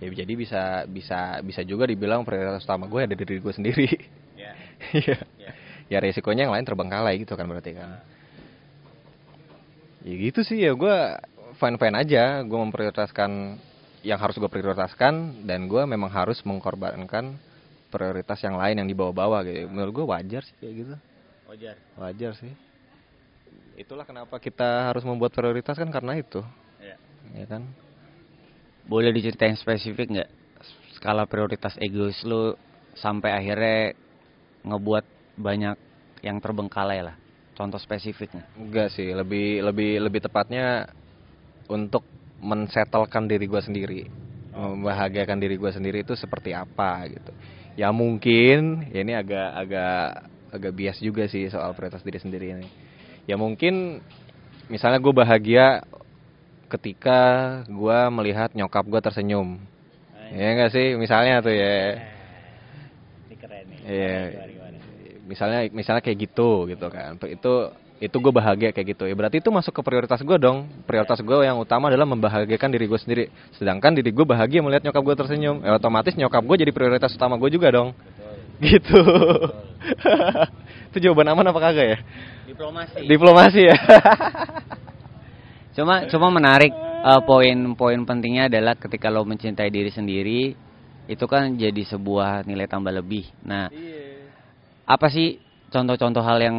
[0.02, 3.88] Ya jadi bisa bisa bisa juga dibilang prioritas utama gue ada di diri gue sendiri.
[4.34, 4.52] Ya.
[4.94, 5.18] Iya.
[5.36, 5.52] Ya.
[5.90, 7.98] ya resikonya yang lain terbengkalai gitu kan berarti kan.
[10.06, 10.96] Ya gitu sih ya gue
[11.58, 12.42] fine fine aja.
[12.42, 13.58] Gue memprioritaskan
[14.06, 17.34] yang harus gue prioritaskan dan gue memang harus mengkorbankan
[17.90, 19.66] prioritas yang lain yang dibawa-bawa gitu.
[19.70, 20.94] Menurut gue wajar sih kayak gitu
[21.48, 21.76] Wajar.
[21.96, 22.52] wajar sih
[23.80, 26.44] itulah kenapa kita harus membuat prioritas kan karena itu
[26.76, 26.94] Ya.
[27.34, 27.64] ya kan
[28.84, 30.30] Boleh diceritain spesifik nggak
[30.96, 32.52] skala prioritas egois lu
[32.96, 33.92] sampai akhirnya
[34.64, 35.04] ngebuat
[35.36, 35.76] banyak
[36.24, 37.16] yang terbengkalai lah.
[37.52, 38.48] Contoh spesifiknya.
[38.56, 40.88] enggak sih lebih lebih lebih tepatnya
[41.68, 42.00] untuk
[42.40, 44.00] mensetelkan diri gue sendiri
[44.54, 47.30] membahagiakan diri gue sendiri itu seperti apa gitu
[47.74, 50.06] ya mungkin ya ini agak agak
[50.52, 52.68] agak bias juga sih soal prioritas diri sendiri ini.
[53.28, 54.00] Ya mungkin
[54.72, 55.84] misalnya gue bahagia
[56.68, 57.20] ketika
[57.68, 59.60] gue melihat nyokap gue tersenyum.
[60.28, 60.96] Ya enggak sih?
[61.00, 61.76] Misalnya tuh ya.
[63.28, 63.78] Ini keren nih.
[63.88, 64.16] Iya.
[65.28, 67.16] Misalnya misalnya kayak gitu gitu kan.
[67.24, 69.04] Itu itu gue bahagia kayak gitu.
[69.08, 70.68] Ya berarti itu masuk ke prioritas gue dong.
[70.84, 73.24] Prioritas gue yang utama adalah membahagiakan diri gue sendiri.
[73.56, 77.40] Sedangkan diri gue bahagia melihat nyokap gue tersenyum ya otomatis nyokap gue jadi prioritas utama
[77.40, 77.96] gue juga dong.
[78.60, 79.00] Gitu
[80.92, 81.98] itu jawaban aman apa kagak ya?
[82.48, 83.04] Diplomasi.
[83.04, 83.76] diplomasi ya.
[85.78, 90.58] Cuma cuma menarik eh, poin-poin pentingnya adalah ketika lo mencintai diri sendiri
[91.06, 93.30] itu kan jadi sebuah nilai tambah lebih.
[93.46, 93.70] Nah,
[94.84, 95.38] apa sih
[95.70, 96.58] contoh-contoh hal yang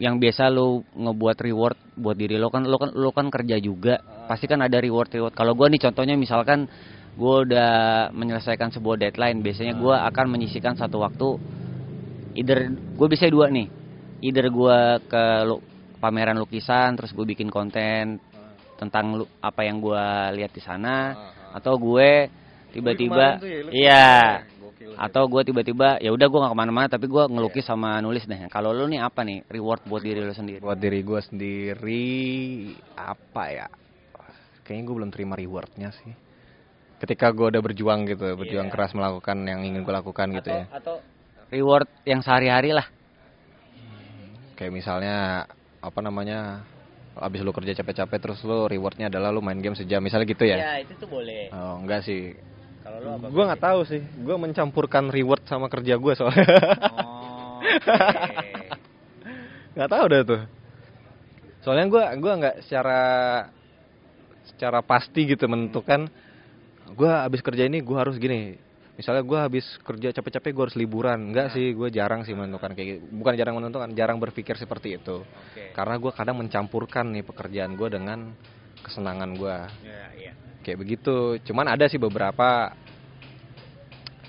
[0.00, 2.48] yang biasa lo ngebuat reward buat diri lo?
[2.48, 5.84] Kan lo kan lo kan kerja juga pasti kan ada reward reward kalau gua nih
[5.84, 6.64] contohnya misalkan
[7.14, 7.72] gua udah
[8.10, 11.38] menyelesaikan sebuah deadline biasanya gua akan menyisikan satu waktu
[12.34, 13.66] either gue bisa dua nih.
[14.22, 15.62] Either gua ke lu-
[15.98, 18.20] pameran lukisan terus gue bikin konten
[18.76, 21.16] tentang lu- apa yang gua lihat di sana
[21.54, 22.28] atau gue
[22.74, 23.38] tiba-tiba
[23.70, 24.42] iya.
[24.98, 28.36] atau gue tiba-tiba ya udah gue nggak ke mana-mana tapi gue ngelukis sama nulis deh.
[28.52, 30.60] Kalau lu nih apa nih reward buat diri lu sendiri?
[30.60, 32.04] Buat diri gue sendiri
[32.98, 33.66] apa ya?
[34.66, 36.12] Kayaknya gue belum terima rewardnya sih.
[37.00, 38.74] Ketika gue udah berjuang gitu berjuang Iya.
[38.74, 40.64] keras melakukan yang ingin gue lakukan gitu ya.
[40.68, 41.00] atau
[41.54, 42.86] reward yang sehari-hari lah.
[44.58, 45.46] Kayak misalnya
[45.78, 46.66] apa namanya
[47.14, 50.02] abis lu kerja capek-capek terus lu rewardnya adalah lu main game sejam.
[50.02, 50.82] Misalnya gitu ya?
[50.82, 51.54] Itu tuh boleh.
[51.54, 52.34] Oh enggak sih.
[52.82, 54.02] Kalau lu apa gue nggak tahu sih.
[54.02, 56.46] Gue mencampurkan reward sama kerja gue soalnya.
[56.90, 57.62] Oh,
[59.78, 60.42] nggak tahu dah tuh.
[61.64, 63.00] Soalnya gue gua nggak secara
[64.54, 66.12] secara pasti gitu menentukan
[66.94, 68.60] gue habis kerja ini gue harus gini
[68.94, 71.34] misalnya gue habis kerja capek-capek gue harus liburan.
[71.34, 73.02] Enggak sih gue jarang sih menentukan kayak gitu.
[73.10, 75.22] Bukan jarang menentukan jarang berpikir seperti itu.
[75.22, 75.74] Oke.
[75.74, 78.30] Karena gue kadang mencampurkan nih pekerjaan gue dengan
[78.84, 80.32] kesenangan gue ya iya
[80.64, 81.38] kayak begitu.
[81.44, 82.72] Cuman ada sih beberapa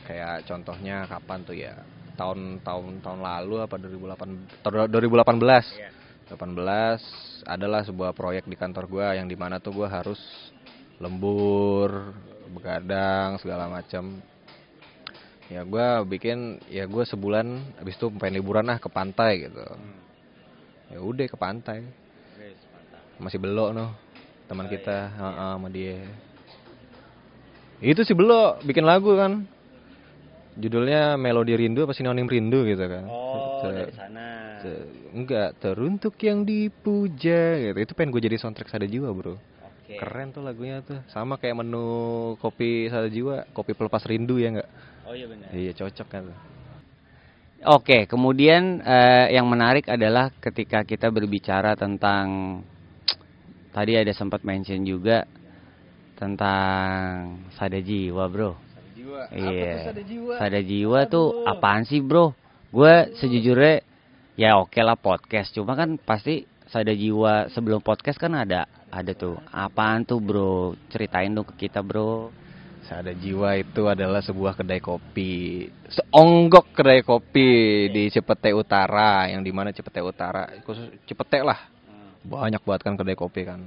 [0.05, 1.73] kayak contohnya kapan tuh ya?
[2.15, 5.35] Tahun-tahun tahun lalu apa 2008 tahun 2018
[5.75, 5.89] Iya.
[6.25, 10.17] 18 adalah sebuah proyek di kantor gua yang di mana tuh gua harus
[10.97, 12.15] lembur
[12.49, 14.23] begadang segala macam
[15.45, 17.45] ya gue bikin ya gue sebulan
[17.77, 19.61] habis itu pengen liburan lah ke pantai gitu.
[19.61, 20.01] Hmm.
[20.87, 21.85] ya udah ke pantai.
[23.15, 23.89] Masih belok noh
[24.45, 24.97] teman Oh, kita.
[25.07, 25.15] iya.
[25.15, 25.97] Heeh, sama dia.
[27.79, 29.45] Itu sih belok bikin lagu kan.
[30.55, 33.03] Judulnya Melodi Rindu apa Sinonim Rindu gitu kan.
[33.05, 34.27] Oh, Se- dari sana.
[34.63, 37.77] se- enggak teruntuk yang dipuja gitu.
[37.77, 39.35] Itu pengen gue jadi soundtrack Sada Jiwa bro.
[39.35, 39.99] Oke.
[39.99, 41.03] keren tuh lagunya tuh.
[41.07, 41.85] Sama kayak menu
[42.39, 44.69] kopi Sada Jiwa kopi pelepas rindu ya enggak
[45.05, 45.47] Oh iya benar.
[45.53, 46.37] iya cocok kan tuh.
[47.65, 52.61] Oke, kemudian eh, yang menarik adalah ketika kita berbicara tentang
[53.73, 55.25] tadi ada sempat mention juga
[56.13, 58.53] tentang sada jiwa, bro.
[58.93, 59.91] Jiwa Iya.
[59.91, 62.37] Sada Jiwa Sada jiwa tuh apaan sih, bro?
[62.69, 63.81] Gue sejujurnya
[64.37, 69.35] ya oke lah podcast, cuma kan pasti sada jiwa sebelum podcast kan ada ada tuh.
[69.51, 70.77] Apaan tuh, bro?
[70.93, 72.31] Ceritain dong ke kita, bro.
[72.85, 77.49] Sada Jiwa itu adalah sebuah kedai kopi, seonggok kedai kopi
[77.89, 81.65] di Cipete Utara, yang di mana Cipete Utara, khusus Cipete lah,
[82.21, 83.57] banyak banget kan kedai kopi kan.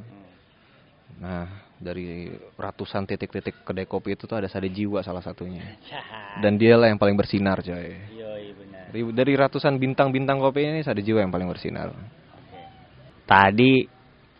[1.18, 1.50] Nah,
[1.82, 5.66] dari ratusan titik-titik kedai kopi itu tuh ada Sada Jiwa salah satunya,
[6.42, 7.98] dan dialah yang paling bersinar coy.
[8.88, 11.90] Dari, dari ratusan bintang-bintang kopi ini Sada Jiwa yang paling bersinar.
[13.26, 13.97] Tadi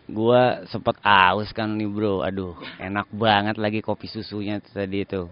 [0.09, 5.29] gua sempet aus kan nih bro, aduh enak banget lagi kopi susunya tuh tadi itu.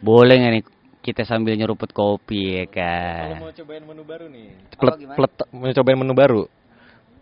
[0.00, 0.64] Boleh nggak nih
[1.00, 3.40] kita sambil nyeruput kopi ya kan?
[3.56, 5.16] cobain menu baru nih, Apa gimana?
[5.16, 6.42] peletok, mau cobain menu baru,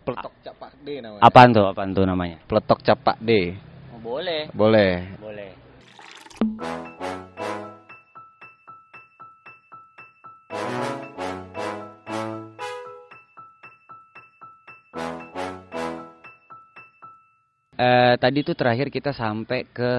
[0.03, 1.21] peletok capak D namanya.
[1.23, 2.37] Apaan tuh, apaan tuh namanya?
[2.47, 3.55] Peletok capak D,
[3.95, 4.93] Oh, boleh, boleh.
[5.19, 5.51] boleh.
[17.79, 19.91] Eh, tadi tuh terakhir kita sampai ke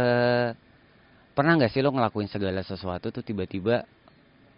[1.33, 3.81] pernah nggak sih lo ngelakuin segala sesuatu tuh tiba-tiba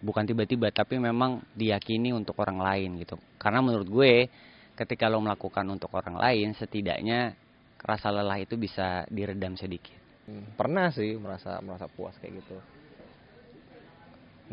[0.03, 4.27] bukan tiba-tiba tapi memang diyakini untuk orang lain gitu karena menurut gue
[4.75, 7.39] ketika lo melakukan untuk orang lain setidaknya
[7.87, 12.55] rasa lelah itu bisa diredam sedikit Hmm, Pernah sih merasa merasa puas kayak gitu.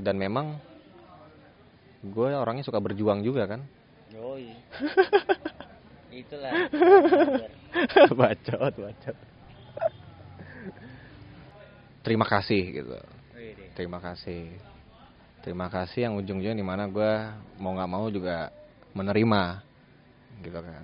[0.01, 0.57] Dan memang
[2.01, 3.61] gue orangnya suka berjuang juga kan.
[4.09, 4.49] Yoi.
[6.25, 6.65] Itulah.
[8.19, 9.17] bacot, bacot.
[12.03, 12.97] Terima kasih gitu.
[13.75, 14.49] Terima kasih.
[15.39, 17.11] Terima kasih yang ujung-ujungnya di mana gue
[17.61, 18.51] mau nggak mau juga
[18.91, 19.63] menerima
[20.43, 20.83] gitu kan.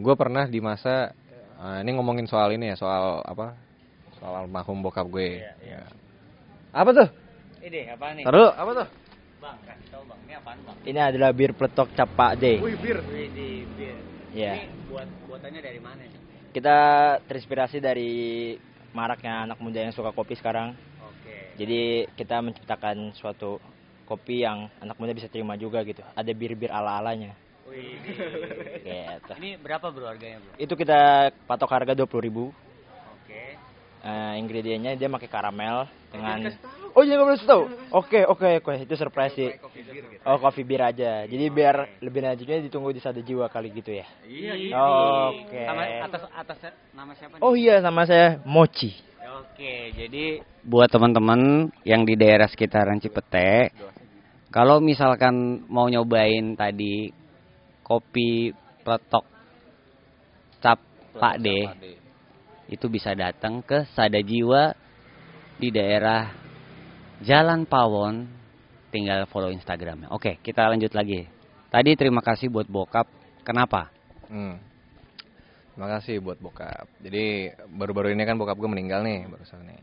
[0.00, 1.12] Gue pernah di masa
[1.60, 3.56] eh, ini ngomongin soal ini ya soal apa?
[4.16, 5.44] Soal almarhum bokap gue.
[5.44, 5.80] Iya, iya.
[5.80, 5.82] Ya.
[6.72, 7.08] Apa tuh?
[7.64, 8.24] Ini apa nih?
[8.24, 8.88] Taruh, apa tuh?
[9.44, 10.76] Bang, kasih tau bang, ini apaan bang?
[10.88, 12.44] Ini adalah bir peletok capak D.
[12.64, 12.98] Wih, bir.
[13.08, 14.13] Wih, di bir.
[14.34, 14.66] Iya.
[14.66, 16.20] Ini buat buatannya dari mana nih?
[16.50, 16.78] Kita
[17.30, 18.12] terinspirasi dari
[18.90, 20.74] maraknya anak muda yang suka kopi sekarang.
[21.02, 21.54] Oke.
[21.54, 23.62] Jadi kita menciptakan suatu
[24.04, 26.02] kopi yang anak muda bisa terima juga gitu.
[26.18, 27.34] Ada bir-bir ala-alanya.
[27.70, 27.96] Wih,
[28.84, 29.32] Gitu.
[29.40, 30.52] Ini berapa bro harganya bro?
[30.60, 32.50] Itu kita patok harga 20.000 ribu.
[34.04, 34.12] Oke.
[34.12, 36.52] Eh, ingredientnya dia pakai karamel dengan
[36.94, 37.62] Oh iya nggak boleh tahu.
[37.90, 39.50] Oke oke oke itu surprise sih.
[40.22, 41.26] Oh kopi bir aja.
[41.26, 44.06] Jadi biar lebih lanjutnya ditunggu di Sada Jiwa kali gitu ya.
[44.22, 44.78] Iya,
[45.34, 45.64] Oke.
[45.66, 46.58] Sama atas atas
[46.94, 47.42] nama siapa nih?
[47.42, 48.94] Oh iya sama saya Mochi.
[49.34, 53.74] Oke, jadi buat teman-teman yang di daerah sekitaran Cipete,
[54.54, 57.10] kalau misalkan mau nyobain tadi
[57.82, 58.54] kopi
[58.86, 59.26] peletok
[60.62, 60.78] cap
[61.18, 61.46] Pak D,
[62.68, 64.72] itu bisa datang ke Sada Jiwa
[65.60, 66.32] di daerah
[67.22, 68.26] Jalan Pawon,
[68.90, 70.10] tinggal follow Instagramnya.
[70.12, 71.24] Oke, kita lanjut lagi.
[71.70, 73.06] Tadi terima kasih buat bokap.
[73.46, 73.90] Kenapa?
[74.28, 74.58] Hmm.
[75.74, 76.86] Terima kasih buat bokap.
[77.02, 79.82] Jadi baru-baru ini kan bokap gue meninggal nih barusan nih.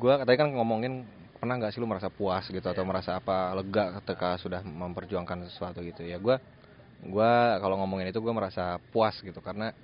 [0.00, 1.04] Gue tadi kan ngomongin
[1.44, 5.84] pernah nggak sih lu merasa puas gitu atau merasa apa lega ketika sudah memperjuangkan sesuatu
[5.84, 6.40] gitu ya gue
[7.04, 9.76] gue kalau ngomongin itu gue merasa puas gitu karena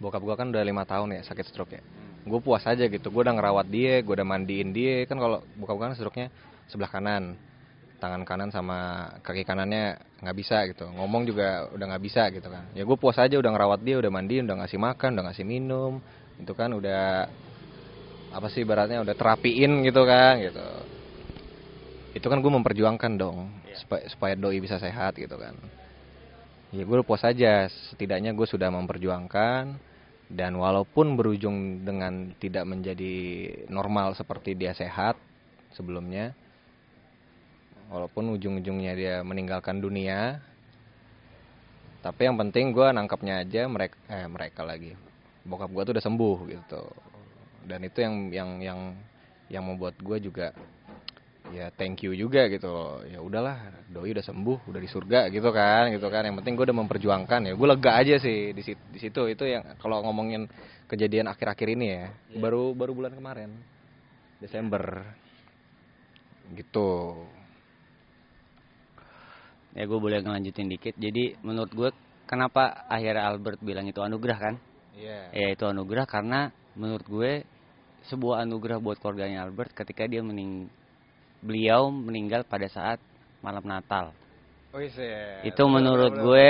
[0.00, 1.84] bokap gue kan udah lima tahun ya sakit stroke ya.
[2.24, 3.12] Gue puas aja gitu.
[3.12, 5.04] Gue udah ngerawat dia gue udah mandiin dia.
[5.04, 6.32] Kan kalau bokap gue kan stroke nya
[6.66, 7.36] sebelah kanan.
[8.00, 10.88] Tangan kanan sama kaki kanannya nggak bisa gitu.
[10.88, 12.64] Ngomong juga udah nggak bisa gitu kan.
[12.72, 16.00] Ya gue puas aja udah ngerawat dia udah mandiin udah ngasih makan udah ngasih minum.
[16.40, 17.28] Itu kan udah
[18.30, 20.66] apa sih ibaratnya udah terapiin gitu kan gitu.
[22.16, 25.52] Itu kan gue memperjuangkan dong supaya, supaya doi bisa sehat gitu kan.
[26.72, 27.68] Ya gue puas aja.
[27.68, 29.89] Setidaknya gue sudah memperjuangkan
[30.30, 33.14] dan walaupun berujung dengan tidak menjadi
[33.66, 35.18] normal seperti dia sehat
[35.74, 36.32] sebelumnya
[37.90, 40.38] walaupun ujung-ujungnya dia meninggalkan dunia
[42.00, 44.96] tapi yang penting gue nangkapnya aja mereka eh mereka lagi.
[45.44, 46.82] Bokap gue tuh udah sembuh gitu.
[47.68, 48.80] Dan itu yang yang yang
[49.52, 50.56] yang membuat gue juga
[51.50, 53.58] ya thank you juga gitu ya udahlah
[53.90, 56.24] doi udah sembuh udah di surga gitu kan gitu kan.
[56.24, 57.52] Yang penting gue udah memperjuangkan ya.
[57.52, 59.26] Gue lega aja sih di situ, di situ.
[59.30, 60.50] Itu yang kalau ngomongin
[60.90, 62.06] kejadian akhir-akhir ini ya.
[62.38, 63.50] Baru baru bulan kemarin.
[64.42, 65.06] Desember.
[66.52, 66.90] Gitu.
[69.78, 70.94] Ya gue boleh ngelanjutin dikit.
[70.98, 71.90] Jadi menurut gue
[72.26, 74.54] kenapa akhirnya Albert bilang itu anugerah kan?
[75.00, 75.30] iya.
[75.32, 77.32] Ya itu anugerah karena menurut gue
[78.08, 80.68] sebuah anugerah buat keluarganya Albert ketika dia mening
[81.40, 82.98] beliau meninggal pada saat
[83.40, 84.12] malam Natal.
[84.70, 86.46] oh iya itu menurut gue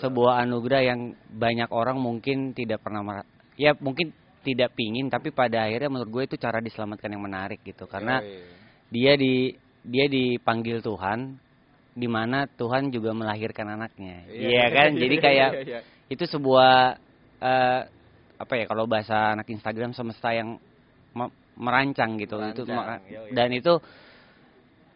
[0.00, 4.14] sebuah anugerah yang banyak orang mungkin tidak pernah mer- ya mungkin
[4.46, 8.22] tidak pingin tapi pada akhirnya menurut gue itu cara diselamatkan yang menarik gitu karena
[8.88, 9.52] dia di
[9.84, 11.36] dia dipanggil Tuhan
[11.98, 14.30] di mana Tuhan juga melahirkan anaknya.
[14.30, 14.94] Iya kan?
[14.94, 15.50] Jadi kayak
[16.06, 16.94] itu sebuah
[17.42, 17.82] eh,
[18.38, 20.56] apa ya kalau bahasa anak Instagram semesta yang
[21.12, 23.34] me- merancang gitu itu Merancang, yoi.
[23.34, 23.82] dan itu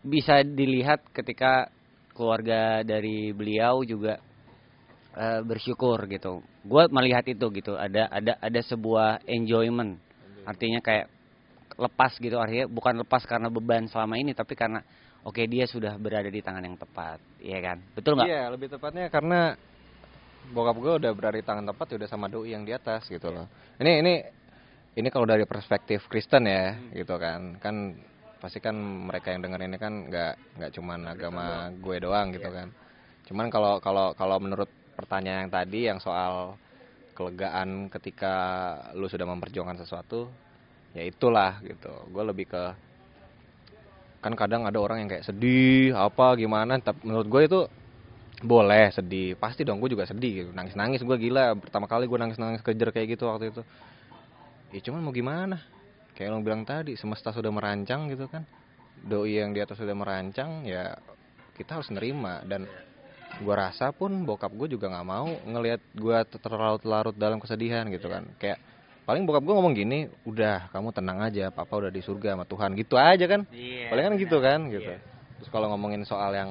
[0.07, 1.67] bisa dilihat ketika
[2.15, 4.23] keluarga dari beliau juga
[5.17, 6.41] eh, bersyukur gitu.
[6.65, 7.77] Gue melihat itu gitu.
[7.77, 9.99] Ada ada ada sebuah enjoyment.
[10.45, 11.07] Artinya kayak
[11.79, 14.85] lepas gitu artinya bukan lepas karena beban selama ini tapi karena
[15.25, 17.19] oke dia sudah berada di tangan yang tepat.
[17.41, 17.79] Iya kan?
[17.97, 18.29] Betul nggak?
[18.29, 19.57] Iya, lebih tepatnya karena
[20.53, 23.31] bokap gue udah berada di tangan tepat ya udah sama doi yang di atas gitu
[23.31, 23.47] loh.
[23.79, 24.15] Ini ini
[24.99, 27.57] ini kalau dari perspektif Kristen ya gitu kan.
[27.63, 27.97] Kan
[28.43, 32.69] pasti kan mereka yang denger ini kan nggak nggak cuman agama gue doang gitu kan.
[33.31, 36.57] Cuman kalau kalau kalau menurut pertanyaan yang tadi yang soal
[37.13, 38.35] kelegaan ketika
[38.97, 40.29] lu sudah memperjuangkan sesuatu
[40.97, 41.93] ya itulah gitu.
[42.13, 42.65] Gue lebih ke
[44.23, 47.61] kan kadang ada orang yang kayak sedih apa gimana tapi menurut gue itu
[48.43, 49.39] boleh sedih.
[49.39, 50.51] Pasti dong gue juga sedih gitu.
[50.51, 51.57] Nangis nangis gue gila.
[51.57, 53.63] Pertama kali gue nangis nangis kejer kayak gitu waktu itu.
[54.73, 55.61] Ya cuman mau gimana?
[56.13, 58.45] Kayak lo bilang tadi semesta sudah merancang gitu kan.
[59.03, 60.97] Doi yang di atas sudah merancang ya
[61.57, 62.43] kita harus nerima.
[62.45, 62.67] Dan
[63.41, 68.29] gue rasa pun bokap gue juga nggak mau ngelihat gue terlarut-larut dalam kesedihan gitu kan.
[68.37, 68.61] Kayak
[69.09, 72.71] paling bokap gue ngomong gini udah kamu tenang aja papa udah di surga sama Tuhan.
[72.77, 73.49] Gitu aja kan.
[73.49, 73.89] Iya.
[73.89, 74.93] paling kan gitu kan gitu.
[75.41, 76.51] Terus kalau ngomongin soal yang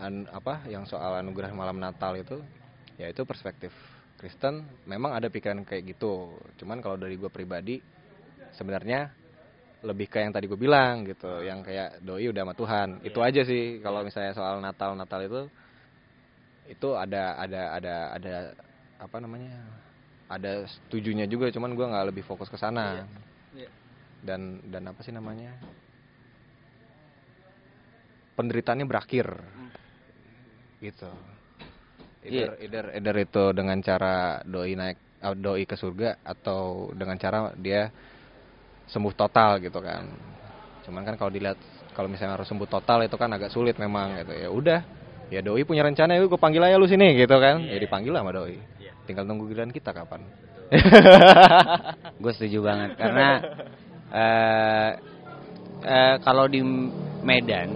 [0.00, 2.40] an- apa yang soal anugerah malam Natal itu
[2.96, 3.72] ya itu perspektif
[4.20, 6.36] Kristen memang ada pikiran kayak gitu.
[6.60, 7.80] Cuman kalau dari gue pribadi
[8.56, 9.08] sebenarnya
[9.80, 12.88] lebih ke yang tadi gue bilang gitu yang kayak doi udah sama Tuhan.
[13.00, 15.40] Itu aja sih kalau misalnya soal Natal Natal itu
[16.70, 18.34] itu ada ada ada ada
[19.02, 19.58] apa namanya
[20.30, 23.02] ada setujunya juga cuman gue nggak lebih fokus ke sana.
[24.22, 25.50] Dan dan apa sih namanya
[28.38, 29.26] penderitaannya berakhir.
[30.78, 31.10] Gitu.
[32.20, 37.50] Either, either either itu dengan cara doi naik eh, doi ke surga atau dengan cara
[37.56, 37.88] dia
[38.92, 40.04] sembuh total gitu kan.
[40.84, 41.56] Cuman kan kalau dilihat
[41.96, 44.32] kalau misalnya harus sembuh total itu kan agak sulit memang gitu.
[44.36, 44.99] Ya udah
[45.30, 47.62] ya doi punya rencana ya gue panggil aja lu sini gitu kan.
[47.62, 48.58] Ya dipanggil lah sama doi.
[49.08, 50.22] tinggal tunggu giliran kita kapan.
[52.22, 53.28] Gue setuju banget karena
[54.20, 54.90] eh
[55.82, 56.62] eh, kalau di
[57.22, 57.74] Medan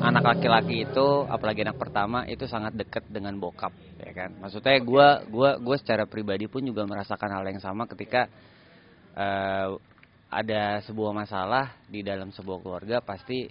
[0.00, 4.30] anak laki-laki itu apalagi anak pertama itu sangat dekat dengan bokap ya kan.
[4.40, 8.30] Maksudnya gua gua gue secara pribadi pun juga merasakan hal yang sama ketika
[9.14, 9.68] eh,
[10.30, 13.50] ada sebuah masalah di dalam sebuah keluarga pasti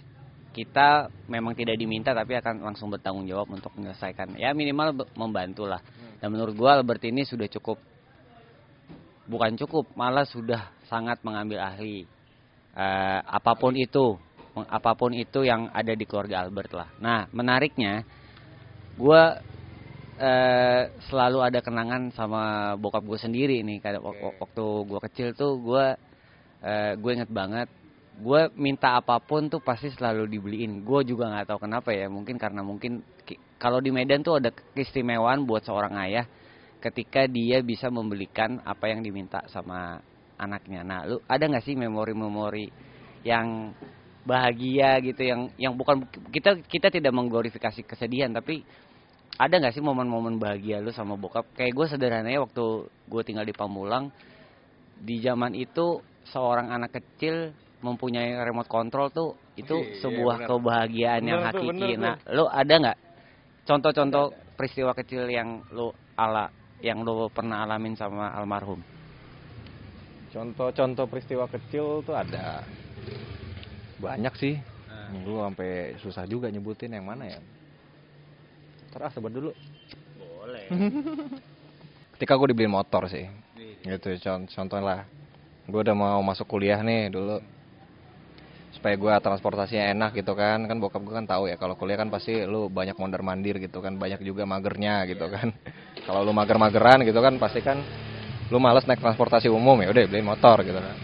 [0.50, 4.34] kita memang tidak diminta tapi akan langsung bertanggung jawab untuk menyelesaikan.
[4.34, 5.78] Ya minimal membantu lah.
[6.18, 7.78] Dan menurut gua Albert ini sudah cukup.
[9.30, 12.02] Bukan cukup malah sudah sangat mengambil ahli.
[12.74, 14.18] Eh, apa pun itu
[14.58, 16.88] meng- apa pun itu yang ada di keluarga Albert lah.
[16.98, 18.02] Nah menariknya
[18.98, 19.38] gua
[20.18, 23.78] eh, selalu ada kenangan sama bokap gue sendiri nih.
[23.78, 25.94] Kayak wak- wak- waktu gua kecil tuh gua
[26.60, 27.70] eh, gue inget banget
[28.20, 30.84] gue minta apa pun tuh pasti selalu dibeliin.
[30.84, 34.52] Gue juga nggak tahu kenapa ya mungkin karena mungkin ki- kalau di Medan tuh ada
[34.52, 36.28] keistimewaan buat seorang ayah
[36.80, 40.00] ketika dia bisa membelikan apa yang diminta sama
[40.36, 40.84] anaknya.
[40.84, 42.68] Nah lu ada nggak sih memori-memori
[43.24, 43.72] yang
[44.24, 48.60] bahagia gitu yang yang bukan kita kita tidak mengglorifikasi kesedihan tapi
[49.40, 51.48] ada nggak sih momen-momen bahagia lu sama bokap?
[51.56, 54.12] Kayak gue sederhananya waktu gue tinggal di Pamulang
[55.00, 60.48] di zaman itu seorang anak kecil mempunyai remote control tuh itu Iya, sebuah benar.
[60.48, 61.72] kebahagiaan yang Benar tuh, hakiki.
[61.72, 62.00] benar tuh.
[62.00, 62.98] Nah, lu ada nggak
[63.64, 64.24] contoh-contoh
[64.56, 66.48] peristiwa kecil yang lu ala
[66.80, 68.80] yang lu pernah alamin sama almarhum?
[70.30, 72.62] Contoh-contoh peristiwa kecil tuh ada
[73.98, 74.54] banyak sih.
[75.26, 77.40] Gue sampai susah juga nyebutin yang mana ya.
[78.94, 79.50] Terus sebat dulu.
[80.18, 80.66] Boleh.
[82.14, 83.26] Ketika gue dibeliin motor sih.
[83.82, 85.02] Gitu con- contoh lah.
[85.66, 87.42] Gue udah mau masuk kuliah nih dulu.
[88.80, 90.64] Supaya gue transportasinya enak gitu kan.
[90.64, 93.84] Kan bokap gue kan tahu ya kalau kuliah kan pasti lu banyak mondar mandir gitu
[93.84, 95.52] kan banyak juga magernya gitu kan.
[96.08, 97.76] Kalau lu mager-mageran gitu kan pasti kan
[98.48, 100.96] lu males naik transportasi umum ya udah beliin motor gitu kan.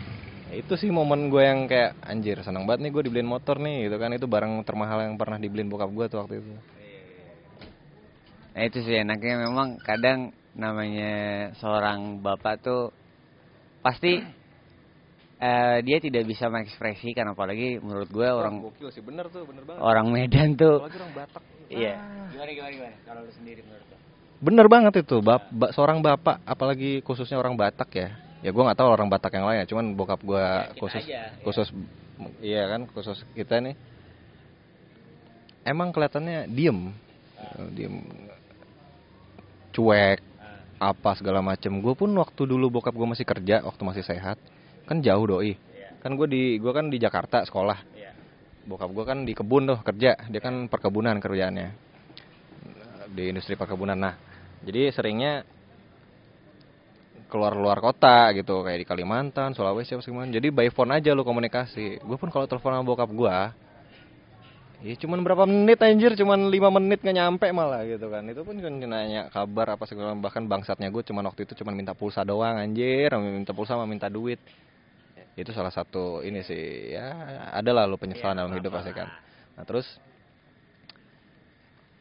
[0.56, 4.00] Itu sih momen gue yang kayak anjir seneng banget nih gue dibeliin motor nih gitu
[4.00, 4.10] kan.
[4.16, 6.48] Itu barang termahal yang pernah dibeliin bokap gue tuh waktu itu.
[8.56, 12.88] Nah itu sih enaknya memang kadang namanya seorang bapak tuh
[13.84, 14.24] pasti
[15.36, 19.80] eh, dia tidak bisa mengekspresikan apalagi menurut gue orang gokil sih bener tuh bener banget.
[19.84, 21.42] orang Medan tuh apalagi orang Batak.
[21.66, 21.94] Iya.
[22.30, 22.96] Gimana gimana gimana?
[23.02, 23.96] Kalau lu sendiri menurut lu?
[24.36, 28.08] Bener banget itu, bap, ba- seorang bapak, apalagi khususnya orang Batak ya.
[28.44, 31.10] Ya gue nggak tahu orang Batak yang lain ya, cuman bokap gue kita khusus, aja,
[31.10, 31.24] ya.
[31.42, 31.68] khusus,
[32.44, 33.74] iya kan, khusus kita nih.
[35.66, 36.94] Emang kelihatannya diem,
[37.74, 37.96] diem,
[39.74, 40.20] cuek,
[40.78, 41.72] apa segala macem.
[41.82, 44.38] Gue pun waktu dulu bokap gue masih kerja, waktu masih sehat,
[44.86, 45.58] kan jauh doi.
[46.00, 47.78] Kan gue di, gue kan di Jakarta sekolah.
[47.92, 48.14] Iya.
[48.66, 51.86] Bokap gue kan di kebun tuh kerja, dia kan perkebunan kerjaannya
[53.10, 53.94] di industri perkebunan.
[53.94, 54.14] Nah,
[54.66, 55.46] jadi seringnya
[57.26, 61.26] keluar luar kota gitu kayak di Kalimantan, Sulawesi apa segala Jadi by phone aja lu
[61.26, 62.02] komunikasi.
[62.02, 63.54] Gue pun kalau telepon sama bokap gua
[64.84, 68.28] Ya cuman berapa menit anjir, cuman lima menit nggak nyampe malah gitu kan.
[68.28, 71.96] Itu pun kan nanya kabar apa segala bahkan bangsatnya gue cuman waktu itu cuman minta
[71.96, 74.36] pulsa doang anjir, minta pulsa sama minta duit.
[75.36, 77.12] Itu salah satu ini sih ya
[77.52, 79.12] adalah lu penyesalan dalam hidup pasti kan.
[79.52, 79.84] Nah, terus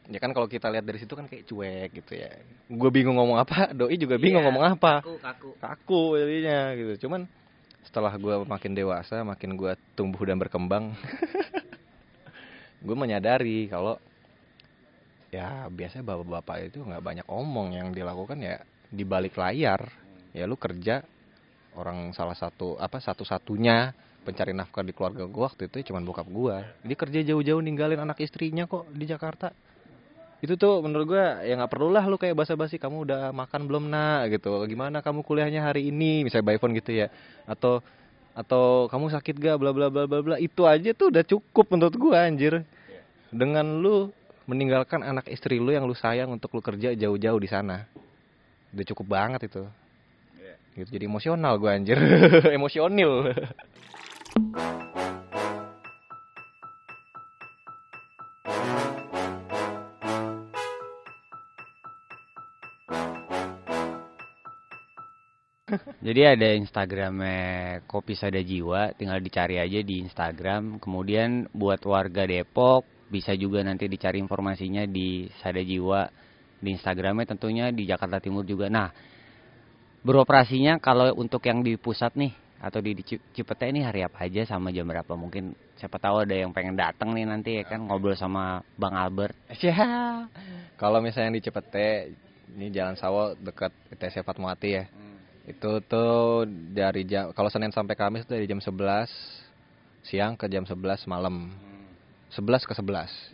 [0.08, 2.32] ya kan kalau kita lihat dari situ kan kayak cuek gitu ya.
[2.72, 5.04] Gue bingung ngomong apa, doi juga bingung Iya, ngomong apa.
[5.04, 5.50] kaku kaku.
[5.60, 7.06] Kaku jadinya gitu.
[7.06, 7.28] Cuman
[7.84, 10.90] setelah gue makin dewasa makin gue tumbuh dan berkembang
[12.86, 13.94] gue menyadari kalau
[15.30, 17.76] ya biasanya bapak-bapak itu nggak banyak omong.
[17.76, 18.56] Yang dilakukan ya
[18.88, 19.92] di balik layar.
[20.32, 21.04] Ya lu kerja
[21.76, 23.92] orang salah satu apa satu-satunya
[24.26, 28.18] pencari nafkah di keluarga gue waktu itu cuman bokap gue dia kerja jauh-jauh ninggalin anak
[28.24, 29.54] istrinya kok di Jakarta.
[30.44, 34.28] Itu tuh menurut gua ya nggak perlulah lu kayak basa-basi kamu udah makan belum nak?
[34.36, 34.52] Gitu.
[34.68, 36.28] Gimana kamu kuliahnya hari ini?
[36.28, 37.08] Misalnya by phone gitu ya.
[37.48, 37.80] Atau
[38.36, 40.36] atau kamu sakit gak bla bla bla bla bla.
[40.36, 42.60] Itu aja tuh udah cukup menurut gua anjir.
[43.32, 44.12] Dengan lu
[44.44, 47.88] meninggalkan anak istri lu yang lu sayang untuk lu kerja jauh-jauh di sana.
[48.76, 49.64] Udah cukup banget itu
[50.76, 51.96] gitu jadi emosional gua anjir
[52.58, 53.32] emosional
[66.06, 70.78] Jadi ada Instagramnya Kopi Sada Jiwa, tinggal dicari aja di Instagram.
[70.78, 76.06] Kemudian buat warga Depok bisa juga nanti dicari informasinya di Sada Jiwa
[76.62, 78.70] di Instagramnya tentunya di Jakarta Timur juga.
[78.70, 78.94] Nah,
[80.06, 82.30] beroperasinya kalau untuk yang di pusat nih
[82.62, 85.12] atau di, di Ci- Cipete ini hari apa aja sama jam berapa?
[85.18, 89.34] Mungkin siapa tahu ada yang pengen datang nih nanti ya kan ngobrol sama Bang Albert.
[89.58, 89.74] Ya.
[90.78, 92.14] Kalau misalnya di Cipete,
[92.54, 94.84] ini Jalan Sawo dekat ITC Fatmawati ya.
[95.46, 99.06] Itu tuh dari jam kalau Senin sampai Kamis tuh dari jam 11
[100.06, 101.50] siang ke jam 11 malam.
[102.34, 102.82] 11 ke 11.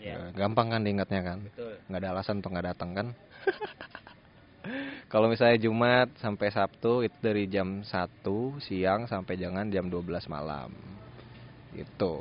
[0.04, 0.12] Iya.
[0.12, 1.38] Ya, Gampang kan diingatnya kan?
[1.48, 1.80] Betul.
[1.88, 3.06] nggak ada alasan untuk nggak datang kan?
[5.12, 10.70] kalau misalnya Jumat sampai Sabtu itu dari jam 1 siang sampai jangan jam 12 malam.
[11.72, 12.14] Gitu.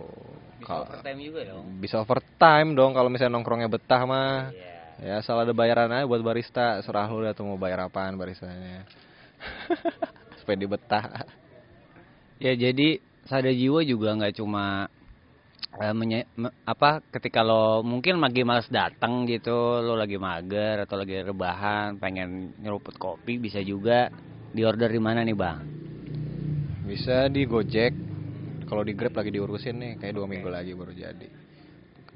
[0.61, 0.85] Kalau-
[1.17, 1.81] juga dong.
[1.81, 4.53] bisa overtime dong kalau misalnya nongkrongnya betah mah.
[4.53, 4.69] Iya.
[5.01, 6.77] Ya asal ada bayaran aja buat barista.
[6.85, 8.85] Serah lu tuh mau bayar apaan baristanya.
[10.39, 11.25] Supaya dia betah.
[12.37, 14.89] Ya jadi sada jiwa juga nggak cuma
[15.79, 20.99] eh, menye- me- apa ketika lo mungkin lagi males datang gitu, lo lagi mager atau
[20.99, 24.11] lagi rebahan, pengen nyeruput kopi bisa juga
[24.51, 25.59] di order di mana nih bang?
[26.83, 27.93] Bisa di Gojek.
[28.67, 31.27] Kalau di Grab lagi diurusin nih, kayak dua minggu lagi baru jadi.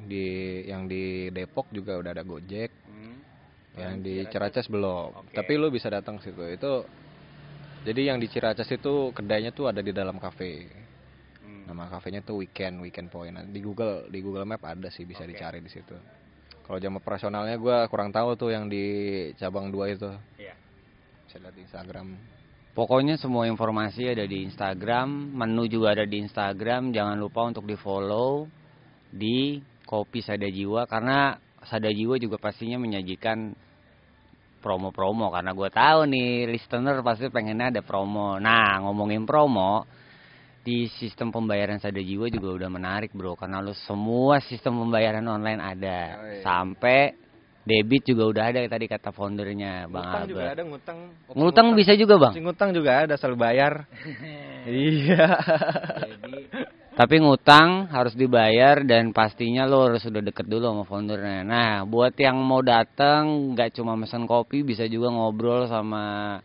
[0.07, 0.27] Di
[0.67, 2.71] yang di Depok juga udah ada Gojek,
[3.75, 5.19] yang di Ciracas belum.
[5.19, 5.35] Oke.
[5.35, 6.39] Tapi lu bisa datang situ.
[6.47, 6.87] Itu
[7.83, 10.84] jadi yang di Ciracas itu kedainya tuh ada di dalam kafe.
[11.65, 13.33] Nama kafenya tuh Weekend Weekend Point.
[13.49, 15.33] Di Google di Google Map ada sih bisa Oke.
[15.33, 15.97] dicari di situ.
[16.65, 18.85] Kalau jam operasionalnya gua kurang tahu tuh yang di
[19.37, 20.09] cabang 2 itu.
[20.41, 20.53] Iya.
[21.25, 22.07] Bisa lihat di Instagram.
[22.75, 26.91] Pokoknya semua informasi ada di Instagram, menu juga ada di Instagram.
[26.91, 28.51] Jangan lupa untuk di follow
[29.07, 33.55] di Kopi Sada Jiwa karena Sada Jiwa juga pastinya menyajikan
[34.59, 38.41] promo-promo karena gue tahu nih listener pasti pengennya ada promo.
[38.41, 39.85] Nah ngomongin promo
[40.65, 45.61] di sistem pembayaran Sada Jiwa juga udah menarik bro karena lu semua sistem pembayaran online
[45.61, 46.41] ada Oh, iya.
[46.41, 47.13] sampai
[47.61, 50.53] debit juga udah ada tadi kata foundernya Bang ngutang juga Albert.
[50.53, 50.97] ada ngutang.
[51.25, 52.33] Opsi Ngutang bisa juga bang.
[52.41, 53.85] Ngutang juga ada asal bayar.
[54.65, 55.25] iya.
[56.01, 56.33] Jadi
[56.95, 61.43] Tapi ngutang harus dibayar dan pastinya lo harus sudah deket dulu sama foundernya.
[61.43, 66.39] Nah, buat yang mau datang nggak cuma pesan kopi, bisa juga ngobrol sama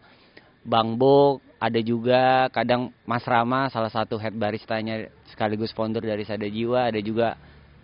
[0.67, 1.39] Bang Bo.
[1.61, 6.89] Ada juga kadang Mas Rama, salah satu head baristanya sekaligus founder dari Sada Jiwa.
[6.89, 7.37] Ada juga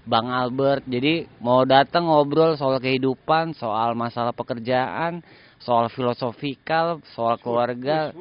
[0.09, 0.89] Bang Albert.
[0.89, 5.21] Jadi mau datang ngobrol soal kehidupan, soal masalah pekerjaan,
[5.61, 8.17] soal filosofikal, soal keluarga,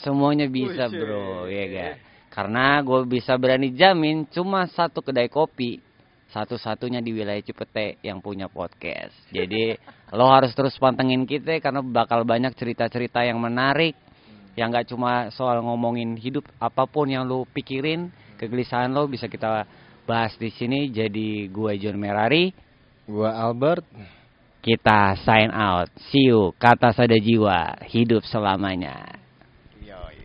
[0.00, 1.94] semuanya bisa bro, ya gak?
[2.32, 5.84] Karena gue bisa berani jamin cuma satu kedai kopi
[6.34, 9.14] satu-satunya di wilayah Cipete yang punya podcast.
[9.30, 9.78] Jadi
[10.10, 13.94] lo harus terus pantengin kita karena bakal banyak cerita-cerita yang menarik
[14.54, 19.66] yang gak cuma soal ngomongin hidup apa pun yang lo pikirin kegelisahan lo bisa kita
[20.04, 20.92] bahas di sini.
[20.92, 22.52] Jadi gue John Merari,
[23.08, 23.84] gue Albert.
[24.64, 25.92] Kita sign out.
[26.08, 26.56] See you.
[26.56, 27.84] Kata sada jiwa.
[27.84, 29.20] Hidup selamanya.
[29.84, 30.24] Yoi.